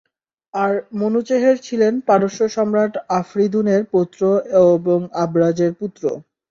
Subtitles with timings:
[0.53, 4.21] আর Manuchehr ছিলেন পারস্য সম্রাট আফরীদূনের পৌত্র
[4.75, 6.03] এবং আবরাজের পুত্র।